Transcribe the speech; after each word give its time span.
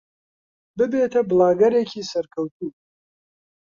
ببێتە 0.77 1.21
بڵاگەرێکی 1.29 2.01
سەرکەوتوو. 2.11 2.71